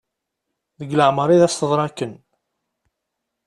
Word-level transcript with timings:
Deg 0.79 0.89
leɛmer 0.95 1.29
i 1.31 1.37
as-teḍra 1.45 1.83
akken. 1.87 2.13